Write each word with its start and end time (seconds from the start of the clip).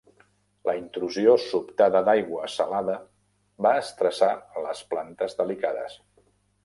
La 0.67 0.73
intrusió 0.77 1.33
sobtada 1.43 2.01
d'aigua 2.07 2.47
salada 2.53 2.95
va 3.67 3.75
estressar 3.83 4.33
les 4.65 4.83
plantes 4.95 5.37
delicades. 5.43 6.01